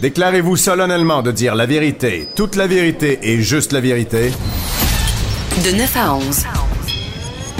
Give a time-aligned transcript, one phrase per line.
[0.00, 4.30] Déclarez-vous solennellement de dire la vérité, toute la vérité et juste la vérité?
[5.62, 6.44] De 9 à 11.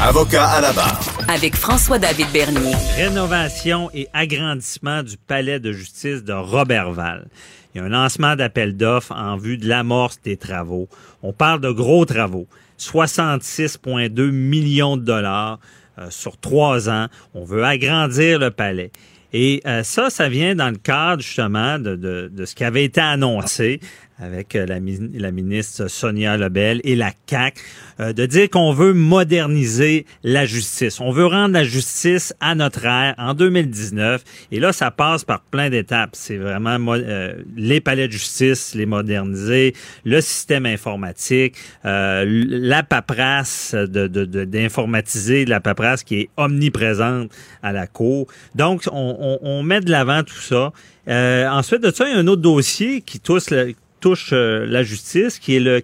[0.01, 1.01] Avocat à la barre.
[1.29, 2.73] Avec François-David Bernier.
[2.97, 7.29] Rénovation et agrandissement du palais de justice de Robertval.
[7.75, 10.89] Il y a un lancement d'appel d'offres en vue de l'amorce des travaux.
[11.23, 12.47] On parle de gros travaux.
[12.79, 15.59] 66,2 millions de dollars
[15.99, 17.09] euh, sur trois ans.
[17.35, 18.93] On veut agrandir le palais.
[19.33, 22.85] Et euh, ça, ça vient dans le cadre justement de, de, de ce qui avait
[22.85, 23.81] été annoncé
[24.21, 24.79] avec euh, la,
[25.15, 27.59] la, ministre Sonia Lebel et la CAC,
[28.01, 31.01] euh, de dire qu'on veut moderniser la justice.
[31.01, 34.23] On veut rendre la justice à notre ère en 2019.
[34.53, 36.11] Et là, ça passe par plein d'étapes.
[36.15, 43.75] C'est vraiment euh, les palais de justice, les moderniser, le système informatique, euh, la paperasse,
[43.75, 47.31] d'informatiser de, de, la paperasse qui est omniprésente
[47.63, 48.29] à la Cour.
[48.55, 50.73] Donc, on, on, on met de l'avant tout ça.
[51.07, 54.83] ensuite de ça, il y a un autre dossier qui touche, le, touche euh, la
[54.83, 55.83] justice, qui est le,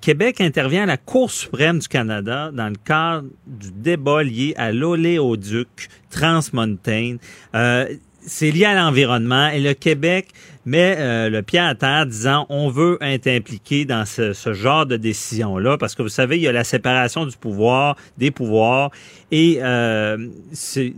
[0.00, 4.72] Québec intervient à la Cour suprême du Canada dans le cadre du débat lié à
[4.72, 7.18] l'oléoduc Transmontane.
[7.54, 7.86] Euh,
[8.28, 10.28] c'est lié à l'environnement et le Québec
[10.66, 14.96] met euh, le pied à terre disant on veut être impliqué dans ce, genre de
[14.96, 18.90] décision-là parce que vous savez, il y a la séparation du pouvoir, des pouvoirs
[19.30, 20.18] et euh,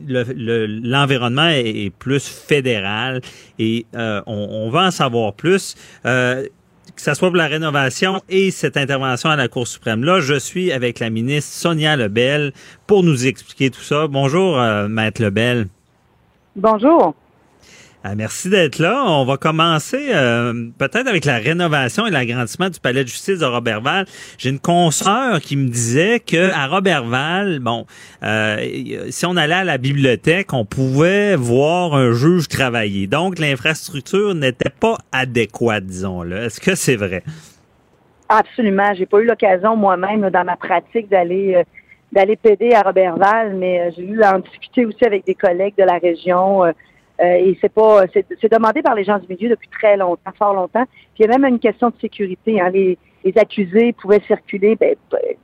[0.07, 3.21] l'environnement le, est, plus fédéral
[3.59, 5.77] et euh, on, va en savoir plus.
[6.03, 10.05] Que ce soit pour la rénovation et cette intervention à la Cour suprême.
[10.05, 12.53] Là, je suis avec la ministre Sonia Lebel
[12.87, 14.07] pour nous expliquer tout ça.
[14.07, 15.69] Bonjour, Maître Lebel.
[16.57, 17.15] Bonjour.
[18.03, 19.05] Ah, merci d'être là.
[19.07, 23.45] On va commencer euh, peut-être avec la rénovation et l'agrandissement du palais de justice de
[23.45, 24.07] Robertval.
[24.39, 27.85] J'ai une consoeur qui me disait que à Robertval, bon,
[28.23, 28.57] euh,
[29.11, 33.07] si on allait à la bibliothèque, on pouvait voir un juge travailler.
[33.07, 36.39] Donc l'infrastructure n'était pas adéquate, disons-le.
[36.39, 37.23] Est-ce que c'est vrai?
[38.31, 38.95] Absolument.
[38.95, 41.65] J'ai pas eu l'occasion moi-même dans ma pratique d'aller euh,
[42.13, 45.85] d'aller péder à Robertval, mais j'ai eu à en discuter aussi avec des collègues de
[45.85, 46.65] la région.
[47.23, 50.55] Euh, et c'est pas, c'est demandé par les gens du milieu depuis très longtemps, fort
[50.55, 50.85] longtemps.
[51.15, 52.61] Puis il y a même une question de sécurité.
[52.61, 52.71] Hein.
[52.71, 54.95] Les, les accusés pouvaient circuler ben,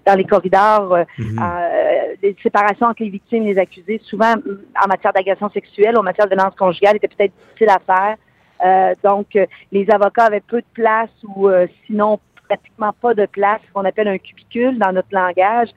[0.07, 2.17] dans les corridors, euh, mm -hmm.
[2.23, 4.35] les séparations entre les victimes et les accusés, souvent
[4.83, 8.17] en matière d'agression sexuelle en matière de violence conjugale, étaient peut-être difficiles à faire.
[8.65, 9.29] Euh, donc,
[9.77, 11.39] les avocats avaient peu de place ou
[11.85, 12.11] sinon
[12.49, 15.71] pratiquement pas de place, ce qu'on appelle un cubicule dans notre langage,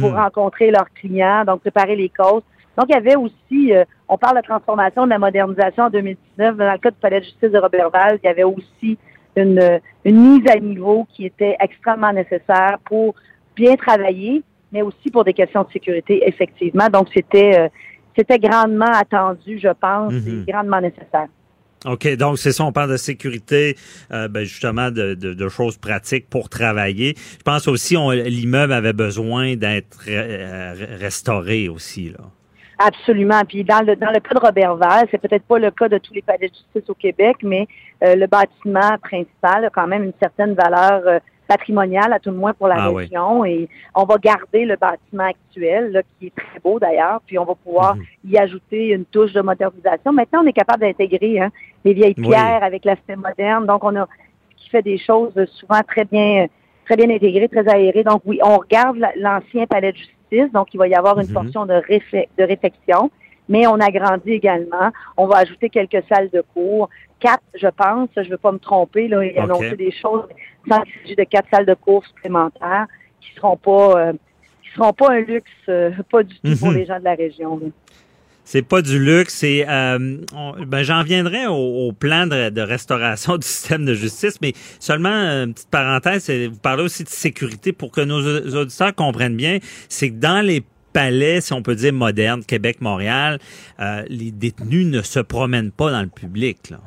[0.00, 2.46] pour rencontrer leurs clients, donc préparer les causes.
[2.76, 6.56] Donc, il y avait aussi, euh, on parle de transformation, de la modernisation en 2019.
[6.56, 8.98] Dans le cas du palais de justice de Robertval, il y avait aussi
[9.34, 13.14] une, une mise à niveau qui était extrêmement nécessaire pour
[13.54, 14.42] bien travailler,
[14.72, 16.88] mais aussi pour des questions de sécurité, effectivement.
[16.88, 17.68] Donc, c'était euh,
[18.16, 20.42] c'était grandement attendu, je pense, mm -hmm.
[20.42, 21.28] et grandement nécessaire.
[21.84, 23.76] OK, donc c'est ça, on parle de sécurité,
[24.10, 27.14] euh, ben justement de, de, de, choses pratiques pour travailler.
[27.16, 27.94] Je pense aussi
[28.38, 29.98] l'immeuble avait besoin d'être
[31.06, 32.10] restauré aussi.
[32.16, 32.24] Là.
[32.78, 33.40] Absolument.
[33.48, 36.12] Puis dans le dans le cas de Robertval, c'est peut-être pas le cas de tous
[36.12, 37.66] les palais de justice au Québec, mais
[38.04, 42.36] euh, le bâtiment principal a quand même une certaine valeur euh, patrimoniale, à tout le
[42.36, 43.40] moins pour la ah, région.
[43.40, 43.50] Oui.
[43.50, 47.44] Et on va garder le bâtiment actuel, là, qui est très beau d'ailleurs, puis on
[47.44, 48.04] va pouvoir Mhm.
[48.24, 50.12] y ajouter une touche de modernisation.
[50.12, 51.50] Maintenant, on est capable d'intégrer hein,
[51.84, 52.28] les vieilles Oui.
[52.28, 53.64] pierres avec l'aspect moderne.
[53.64, 54.06] Donc, on a
[54.56, 56.46] qui fait des choses souvent très bien
[56.84, 58.04] très bien intégrées, très aérées.
[58.04, 60.15] Donc, oui, on regarde la- l'ancien palais de justice.
[60.52, 61.32] Donc, il va y avoir une Mhm.
[61.34, 61.82] portion de,
[62.38, 63.10] réfection
[63.48, 64.90] mais on agrandit également.
[65.16, 66.88] On va ajouter quelques salles de cours.
[67.20, 70.24] Quatre, je pense, je ne veux pas me tromper, là, et annoncer des choses.
[70.68, 72.86] S'agit de quatre salles de cours supplémentaires
[73.20, 74.12] qui seront pas euh,
[74.64, 76.74] qui seront pas un luxe, euh, pas du tout pour Mhm.
[76.76, 77.56] les gens de la région.
[77.58, 77.66] là.
[78.46, 80.18] C'est pas du luxe, c'est euh,
[80.68, 85.52] ben j'en viendrai au, plan de, restauration du système de justice, mais seulement euh, une
[85.52, 89.58] petite parenthèse, vous parlez aussi de sécurité pour que nos au- auditeurs comprennent bien,
[89.88, 90.62] c'est que dans les
[90.92, 93.40] palais, si on peut dire modernes, Québec, Montréal,
[93.80, 96.70] euh, les détenus ne se promènent pas dans le public.
[96.70, 96.78] Là.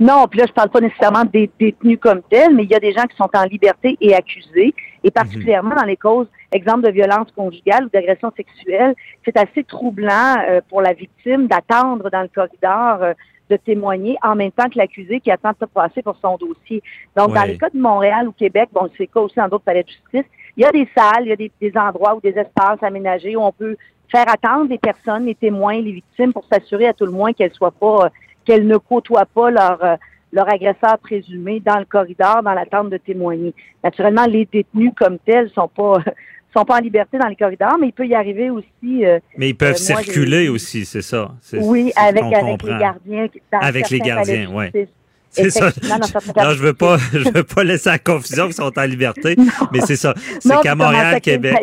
[0.00, 2.80] Non, puis là, je parle pas nécessairement des détenus comme tels, mais il y a
[2.80, 4.74] des gens qui sont en liberté et accusés,
[5.04, 8.94] et particulièrement dans les causes, exemple de violence conjugale ou d'agression sexuelle,
[9.26, 13.12] c'est assez troublant euh, pour la victime d'attendre dans le corridor euh,
[13.50, 16.82] de témoigner en même temps que l'accusé qui attend de se passer pour son dossier.
[17.16, 19.64] Donc, dans les cas de Montréal ou Québec, bon, c'est le cas aussi dans d'autres
[19.64, 22.20] palais de justice, il y a des salles, il y a des, des endroits ou
[22.20, 23.76] des espaces aménagés où on peut
[24.10, 27.52] faire attendre les personnes, les témoins, les victimes pour s'assurer à tout le moins qu'elles
[27.52, 28.08] soient pas, euh,
[28.44, 29.96] qu'elles ne côtoient pas leur, euh,
[30.32, 33.54] leur agresseur présumé dans le corridor, dans l'attente de témoigner.
[33.82, 35.98] Naturellement, les détenus comme tels sont pas
[36.56, 39.04] sont pas en liberté dans les corridors, mais il peut y arriver aussi.
[39.04, 41.30] euh, Mais ils peuvent Euh, moi, circuler aussi, c'est ça.
[41.54, 42.72] Oui, avec qu'on avec comprend.
[42.74, 43.26] les gardiens.
[43.52, 44.88] Avec les gardiens, justice.
[45.32, 45.70] C'est ça.
[45.88, 49.36] Non, je veux pas, je veux pas laisser la confusion qu'ils sont en liberté,
[49.72, 50.12] mais c'est ça.
[50.40, 51.56] C'est qu'à Montréal, Québec.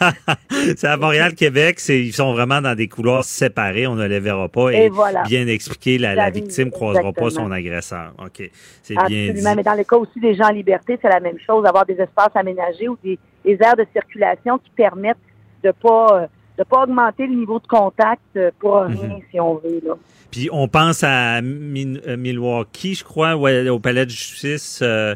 [0.76, 4.48] c'est à Montréal, Québec, ils sont vraiment dans des couloirs séparés, on ne les verra
[4.48, 5.22] pas et, Et voilà.
[5.24, 8.12] bien expliqué, la, victime croisera pas son agresseur.
[8.18, 8.50] OK.
[8.82, 9.42] C'est bien dit.
[9.56, 11.94] Mais dans le cas aussi des gens en liberté, c'est la même chose, avoir des
[12.00, 15.16] espaces aménagés ou des, des aires de circulation qui permettent
[15.64, 16.26] de pas euh,
[16.58, 18.98] de pas augmenter le niveau de contact euh, pour Mhm.
[19.00, 19.80] rien, si on veut.
[19.86, 19.94] Là.
[20.30, 25.14] Puis on pense à euh, Milwaukee, je crois, au palais de justice, euh,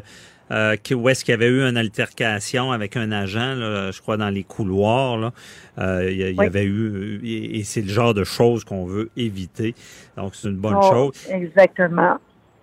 [0.53, 4.17] euh, où est-ce qu'il y avait eu une altercation avec un agent, là, je crois,
[4.17, 5.17] dans les couloirs.
[5.17, 5.33] Là.
[5.79, 6.45] Euh, il y, Oui.
[6.45, 9.73] avait eu, et, et c'est le genre de choses qu'on veut éviter.
[10.15, 11.13] Donc c'est une bonne Oh, chose.
[11.29, 12.17] Exactement.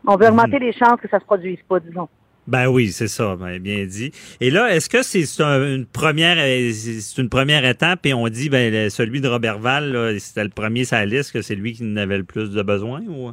[0.06, 0.30] On veut Mhm.
[0.38, 2.08] augmenter les chances que ça se produise pas, disons.
[2.46, 4.12] Ben oui, c'est ça, ben, bien dit.
[4.40, 8.14] Et là, est-ce que c'est c'est un- une première euh, c'est une première étape et
[8.14, 11.54] on dit ben celui de Robertval, là, c'était le premier sur la liste, que c'est
[11.54, 13.30] lui qui en avait le plus de besoin ou?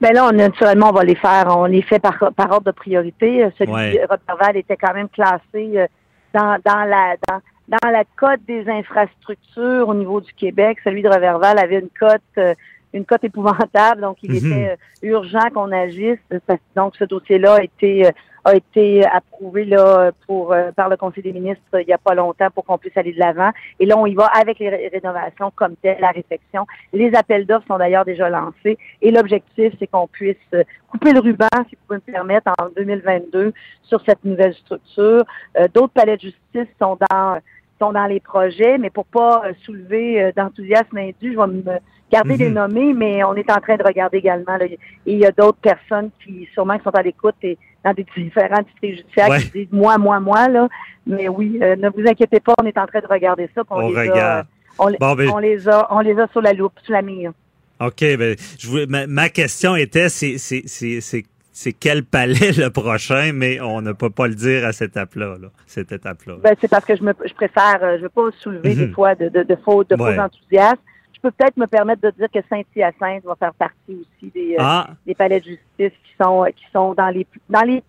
[0.00, 1.46] Ben là, on, naturellement, on va les faire.
[1.56, 3.44] On les fait par, par ordre de priorité.
[3.44, 3.92] Euh, Celui Ouais.
[3.94, 5.86] de Robertval était quand même classé euh,
[6.34, 10.78] dans, dans la dans, dans la cote des infrastructures au niveau du Québec.
[10.84, 12.54] Celui de Robertval avait une cote euh,
[12.96, 14.36] une cote épouvantable, donc il Mhm.
[14.52, 14.76] était euh,
[15.08, 16.18] urgent qu'on agisse.
[16.74, 18.10] Donc ce dossier-là a été euh,
[18.44, 22.14] a été approuvé là pour euh, par le Conseil des ministres il n'y a pas
[22.14, 23.50] longtemps pour qu'on puisse aller de l'avant.
[23.80, 26.64] Et là, on y va avec les ré- rénovations comme telles, la réfection.
[26.92, 28.78] Les appels d'offres sont d'ailleurs déjà lancés.
[29.02, 30.36] Et l'objectif, c'est qu'on puisse
[30.88, 33.52] couper le ruban, si vous pouvez me permettre, en 2022
[33.82, 35.24] sur cette nouvelle structure.
[35.58, 37.38] Euh, D'autres palais de justice sont dans
[37.80, 41.62] sont dans les projets, mais pour pas soulever d'enthousiasme indu, je vais me
[42.12, 42.38] garder Mhm.
[42.38, 44.56] les nommés, mais on est en train de regarder également.
[44.56, 44.64] là.
[44.66, 48.06] Et il y a d'autres personnes qui sûrement qui sont à l'écoute et dans des
[48.16, 49.40] différents districts judiciaires Ouais.
[49.42, 50.68] qui disent moi, moi, moi, là.
[51.06, 53.62] Mais oui, euh, ne vous inquiétez pas, on est en train de regarder ça.
[53.64, 54.46] puis On les a, regarde.
[54.78, 57.02] on, les- Bon, ben- on les a, on les a sur la loupe, sous la
[57.02, 57.32] mire.
[57.80, 63.60] OK, ben, je voulais- ma, ma question était, c'est, c'est, quel palais le prochain, mais
[63.60, 66.34] on ne peut pas le dire à cette étape-là, là, cette étape-là.
[66.42, 68.86] Ben, c'est parce que je me, je préfère, euh, je veux pas soulever Mhm.
[68.86, 70.76] des fois de, de, de faux, de faux enthousiasmes.
[71.26, 74.86] Peux peut-être me permettre de dire que Saint-Hyacinthe va faire partie aussi des, euh, ah,
[75.04, 77.82] des palais de justice qui sont, euh, qui sont dans les, dans les,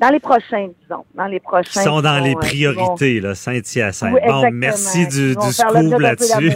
[0.00, 1.82] dans les prochains, disons, dans les qui prochains.
[1.82, 4.14] sont dans qui les vont, euh, qui priorités, là, Saint-Hyacinthe.
[4.14, 6.52] Oui, bon, merci du, du scoop là-dessus.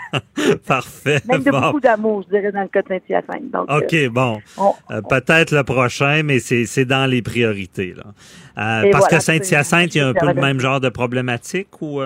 [0.66, 1.20] Parfait.
[1.28, 1.60] Même de Bon.
[1.60, 3.54] beaucoup d'amour, je dirais, dans le cas de Saint-Hyacinthe.
[3.54, 4.40] Euh, OK, bon.
[4.56, 7.94] on- Euh, Peut-être le prochain, mais c'est dans les priorités.
[7.94, 8.04] Là.
[8.06, 11.68] Euh, parce voilà, que Saint-Hyacinthe, il y a un peu le même genre de problématique
[11.82, 12.00] ou?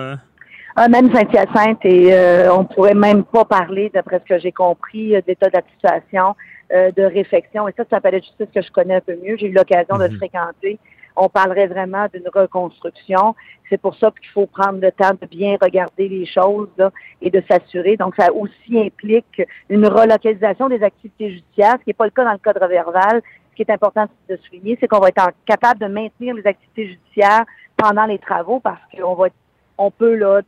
[0.75, 5.15] Ah, même Saint-Hyacinthe, et euh, on pourrait même pas parler, d'après ce que j'ai compris,
[5.15, 6.35] euh, d'état de la situation,
[6.73, 7.67] euh, de réflexion.
[7.67, 9.35] Et ça, c'est un palais de justice que je connais un peu mieux.
[9.37, 10.17] J'ai eu l'occasion de le Mhm.
[10.17, 10.79] fréquenter.
[11.17, 13.35] On parlerait vraiment d'une reconstruction.
[13.69, 16.89] C'est pour ça qu'il faut prendre le temps de bien regarder les choses là,
[17.21, 17.97] et de s'assurer.
[17.97, 22.23] Donc, ça aussi implique une relocalisation des activités judiciaires, ce qui n'est pas le cas
[22.23, 23.21] dans le cas de Reverval.
[23.51, 26.87] Ce qui est important de souligner, c'est qu'on va être capable de maintenir les activités
[26.87, 27.43] judiciaires
[27.75, 29.35] pendant les travaux parce qu'on va être-
[29.77, 30.39] on peut là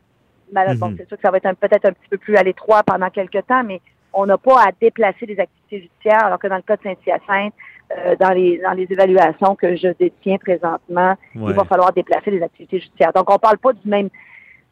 [0.52, 0.96] mal- bon, Mhm.
[0.98, 3.46] c'est sûr que ça va être peut-être un petit peu plus à l'étroit pendant quelques
[3.46, 3.80] temps, mais
[4.12, 7.52] on n'a pas à déplacer les activités judiciaires, alors que dans le cas de Saint-Hyacinthe,
[7.96, 11.50] euh, dans les dans les évaluations que je détiens présentement, Ouais.
[11.50, 13.12] il va falloir déplacer les activités judiciaires.
[13.12, 14.08] Donc, on parle pas du même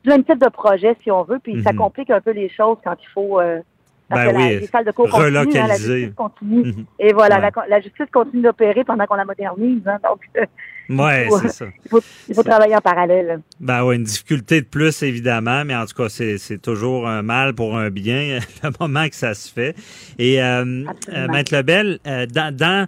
[0.04, 1.78] du même type de projet, si on veut, puis ça Mhm.
[1.78, 3.60] complique un peu les choses quand il faut euh,
[4.08, 6.64] parce Ben que la- oui, les salles de cours continuent, hein, la justice continue.
[6.64, 6.84] Mhm.
[6.98, 7.50] Et voilà, Ouais.
[7.56, 9.80] la, la justice continue d'opérer pendant qu'on la modernise.
[9.86, 9.98] hein.
[10.04, 10.44] donc, euh,
[10.88, 11.64] Ouais, c'est ça.
[11.84, 13.40] il faut, il faut travailler en parallèle.
[13.60, 17.54] Ben ouais, une difficulté de plus, évidemment, mais en tout cas, c'est, toujours un mal
[17.54, 19.74] pour un bien, le moment que ça se fait.
[20.18, 22.86] Et euh, euh, Maître Lebel, euh, dans, dans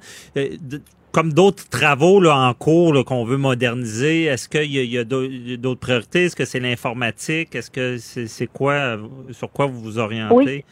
[1.12, 6.24] comme d'autres travaux là, en cours qu'on veut moderniser, est-ce qu'il y a, d'autres priorités?
[6.24, 7.54] Est-ce que c'est l'informatique?
[7.54, 8.96] Est-ce que c'est, quoi,
[9.30, 10.34] sur quoi vous vous orientez?
[10.34, 10.64] Oui.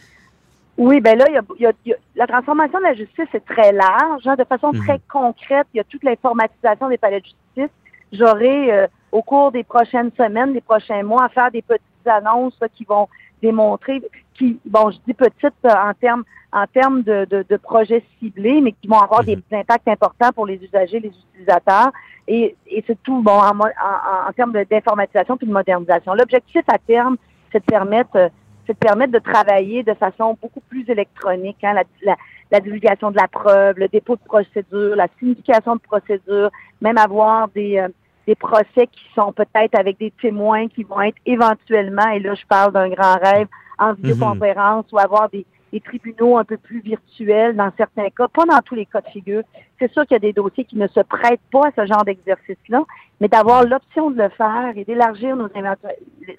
[0.79, 2.85] Oui, ben là, il y a, il y a- il y a- la transformation de
[2.85, 4.26] la justice est très large.
[4.26, 4.81] hein, de façon Mhm.
[4.87, 7.71] très concrète, il y a toute l'informatisation des palais de justice.
[8.12, 12.59] J'aurai, euh, au cours des prochaines semaines, des prochains mois, à faire des petites annonces
[12.61, 13.09] là, qui vont
[13.43, 14.02] démontrer,
[14.35, 16.25] qui, bon, je dis petites euh, en termes
[16.55, 20.45] en termes de, de, de projets ciblés, mais qui vont avoir des impacts importants pour
[20.45, 21.91] les usagers, les utilisateurs.
[22.29, 26.12] Et, et c'est tout, bon, en, en, en- termes d'informatisation puis de modernisation.
[26.12, 27.17] L'objectif à terme,
[27.50, 28.29] c'est de permettre euh,
[28.73, 32.17] c'est de permettre de travailler de façon beaucoup plus électronique, hein, la, la,
[32.50, 36.50] la divulgation de la preuve, le dépôt de procédure, la signification de procédure,
[36.81, 37.88] même avoir des, euh,
[38.26, 42.47] des procès qui sont peut-être avec des témoins qui vont être éventuellement, et là je
[42.47, 43.49] parle d'un grand rêve,
[43.79, 48.45] en vidéoconférence ou avoir des, des tribunaux un peu plus virtuels dans certains cas, pas
[48.45, 49.43] dans tous les cas de figure.
[49.79, 52.05] C'est sûr qu'il y a des dossiers qui ne se prêtent pas à ce genre
[52.05, 52.83] d'exercice-là,
[53.21, 55.37] mais d'avoir l'option de le faire et d'élargir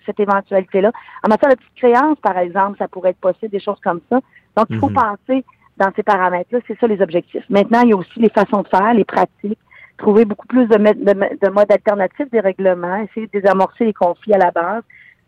[0.06, 0.92] cette éventualité-là.
[1.26, 4.20] En matière de petites créances, par exemple, ça pourrait être possible, des choses comme ça.
[4.56, 4.96] Donc, il faut Mhm.
[4.96, 5.46] penser
[5.78, 6.60] dans ces paramètres-là.
[6.68, 7.44] C'est ça les objectifs.
[7.50, 9.60] Maintenant, il y a aussi les façons de faire, les pratiques,
[9.98, 14.38] trouver beaucoup plus de, de, modes alternatifs des règlements, essayer de désamorcer les conflits à
[14.38, 14.84] la base.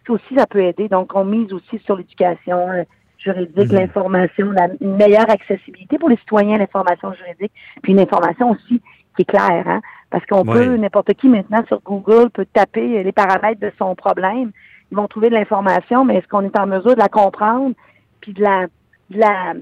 [0.06, 0.88] Ça aussi, ça peut aider.
[0.88, 2.84] Donc, on mise aussi sur l'éducation euh,
[3.18, 3.80] juridique, mhm.
[3.80, 8.82] l'information, une meilleure accessibilité pour les citoyens, l'information juridique, puis une information aussi
[9.16, 9.82] qui est claire, hein?
[10.10, 14.52] Parce qu'on peut, n'importe qui maintenant sur Google peut taper les paramètres de son problème.
[14.92, 17.74] Ils vont trouver de l'information, mais est-ce qu'on est en mesure de la comprendre,
[18.22, 18.68] puis de la,
[19.10, 19.54] de la,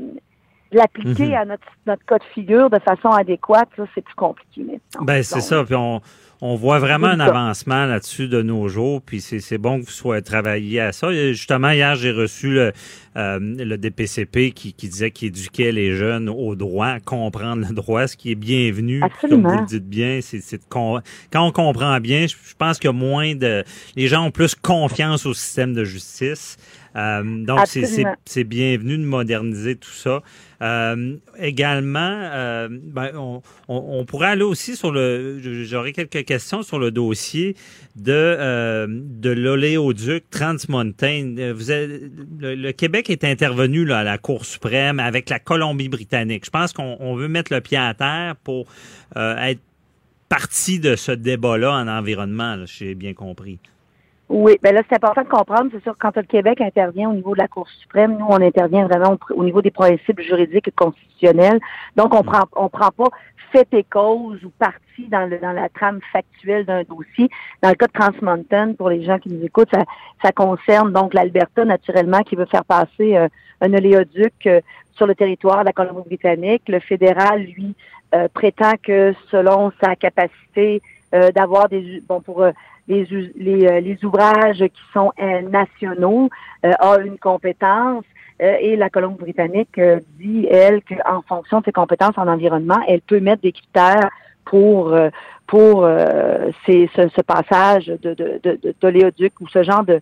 [0.78, 1.34] l'appliquer mhm.
[1.34, 4.80] à notre, notre cas de figure de façon adéquate, ça, c'est plus compliqué.
[5.02, 5.64] Ben, c'est ça.
[5.64, 6.02] Puis on,
[6.46, 10.22] on voit vraiment un avancement là-dessus de nos jours, puis c'est bon que vous soyez
[10.22, 11.10] travaillé à ça.
[11.32, 12.74] Justement, hier, j'ai reçu le,
[13.16, 18.08] euh, le DPCP qui, qui disait qu'il éduquait les jeunes au droit, comprendre le droit,
[18.08, 19.02] ce qui est bienvenu.
[19.02, 19.44] Absolument.
[19.44, 21.02] Comme vous le dites bien, c'est quand
[21.34, 23.64] on comprend bien, je pense que moins de...
[23.96, 26.58] Les gens ont plus confiance au système de justice.
[26.96, 30.22] Euh, donc, c'est bienvenu de moderniser tout ça.
[30.64, 35.40] Euh, également, euh, ben, on, on, pourrait aller aussi sur le.
[35.66, 37.58] J'aurais quelques questions sur le dossier
[37.98, 41.36] de euh, de l'oléoduc Trans Mountain.
[41.54, 41.66] Vous
[42.40, 46.46] le, Québec est intervenu là, à la Cour suprême avec la Colombie-Britannique.
[46.46, 48.68] Je pense qu'on veut mettre le pied à terre pour
[49.16, 49.62] être
[50.30, 53.60] partie de ce débat-là en environnement, j'ai bien compris.
[54.36, 55.70] Oui, ben là, c'est important de comprendre.
[55.72, 58.88] C'est sûr, quand le Québec intervient au niveau de la Cour suprême, nous, on intervient
[58.88, 61.60] vraiment au, niveau des principes juridiques et constitutionnels.
[61.96, 63.10] Donc, on prend, on prend pas
[63.52, 67.30] fait et cause ou partie dans, le, dans la trame factuelle d'un dossier.
[67.62, 69.84] Dans le cas de Trans pour les gens qui nous écoutent, ça,
[70.24, 73.28] ça concerne donc l'Alberta, naturellement, qui veut faire passer euh,
[73.62, 74.62] un oléoduc euh,
[74.96, 76.64] sur le territoire de la Colombie-Britannique.
[76.70, 77.76] Le fédéral, lui,
[78.16, 80.82] euh, prétend que selon sa capacité
[81.36, 82.44] d'avoir des bon pour
[82.88, 86.30] les, les, euh, les ouvrages qui sont euh, nationaux
[86.66, 88.04] euh, a une compétence
[88.40, 89.80] et la Colombie-Britannique
[90.20, 94.10] dit, elle, qu'en fonction de ses compétences en environnement, elle peut mettre des critères
[94.44, 94.94] pour
[95.48, 95.88] pour
[96.66, 100.02] ces, ce, ce, passage de, de, de, d'oléoduc ou ce genre de,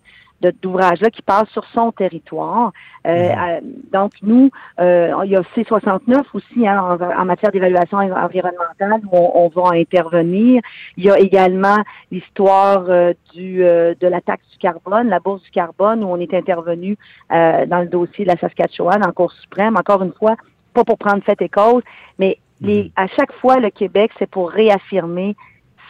[0.50, 2.72] d'ouvrages-là qui passent sur son territoire.
[3.06, 3.72] Euh, mhm.
[3.92, 9.48] donc, nous, euh, il y a C69 aussi hein, en, matière d'évaluation environnementale où on,
[9.48, 10.62] va intervenir.
[10.96, 11.78] Il y a également
[12.10, 16.34] l'histoire euh, du de la taxe du carbone, la bourse du carbone, où on est
[16.34, 16.96] intervenu
[17.30, 19.76] dans le dossier de la Saskatchewan en Cour suprême.
[19.76, 20.36] Encore une fois,
[20.74, 21.82] pas pour prendre fait et cause,
[22.18, 22.90] mais les, mhm.
[22.96, 25.36] à chaque fois, le Québec, c'est pour réaffirmer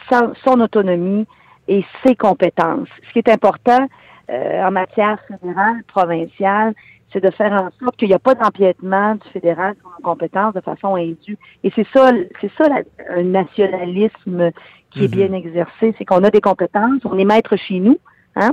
[0.09, 1.25] son autonomie
[1.67, 2.89] et ses compétences.
[3.07, 3.87] Ce qui est important, euh,
[4.33, 6.73] en matière fédérale, provinciale,
[7.13, 10.53] c'est de faire en sorte qu'il n'y a pas d'empiètement du fédéral sur nos compétences
[10.55, 11.37] de façon indue.
[11.63, 12.11] Et c'est ça,
[12.41, 12.65] c'est ça
[13.15, 14.51] un nationalisme
[14.91, 15.29] qui est mhm.
[15.29, 17.99] bien exercé, c'est qu'on a des compétences, on est maître chez nous,
[18.35, 18.51] hein?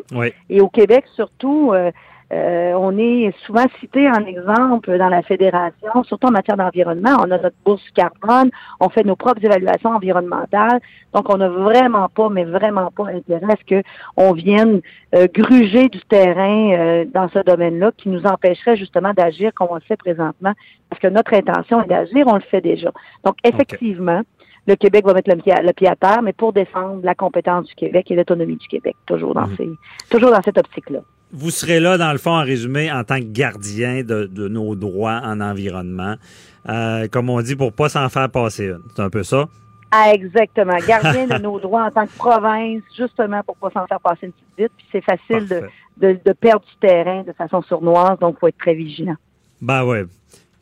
[0.49, 1.90] Et au Québec surtout, euh,
[2.32, 7.16] euh, on est souvent cité en exemple dans la fédération, surtout en matière d'environnement.
[7.18, 10.80] On a notre bourse carbone, on fait nos propres évaluations environnementales.
[11.12, 13.82] Donc, on n'a vraiment pas, mais vraiment pas intérêt à ce
[14.16, 14.80] qu'on vienne
[15.14, 19.75] euh, gruger du terrain euh, dans ce domaine-là qui nous empêcherait justement d'agir comme on
[19.75, 20.52] le fait présentement.
[20.88, 22.92] Parce que notre intention est d'agir, on le fait déjà.
[23.25, 24.20] Donc, effectivement,
[24.68, 28.08] le Québec va mettre le pied, à, terre, mais pour défendre la compétence du Québec
[28.10, 29.76] et l'autonomie du Québec, toujours dans, mmh.
[30.10, 31.00] toujours dans cette optique-là
[31.32, 35.20] vous serez là, dans le fond, en résumé, en tant que gardien de, nos droits
[35.25, 36.16] en environnement.
[36.68, 38.82] Euh, comme on dit, pour pas s'en faire passer une.
[38.94, 39.46] C'est un peu ça?
[39.90, 40.76] Ah, exactement.
[40.87, 44.32] Gardien de nos droits en tant que province, justement pour pas s'en faire passer une
[44.32, 44.72] petite vite.
[44.76, 48.58] Puis c'est facile de, de, perdre du terrain de façon sournoise, donc il faut être
[48.58, 49.16] très vigilant.
[49.60, 50.04] Ben ouais.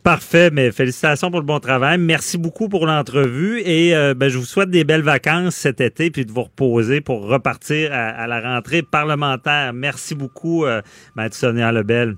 [0.02, 1.98] Parfait, mais félicitations pour le bon travail.
[1.98, 6.10] Merci beaucoup pour l'entrevue et euh, ben, je vous souhaite des belles vacances cet été
[6.10, 9.72] puis de vous reposer pour repartir à, la rentrée parlementaire.
[9.74, 10.80] Merci beaucoup, euh,
[11.16, 12.16] Maître Sonia Lebel.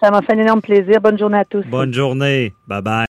[0.00, 1.00] Ça m'a fait un énorme plaisir.
[1.02, 1.64] Bonne journée à tous.
[1.66, 2.54] Bonne journée.
[2.66, 2.98] Bye bye.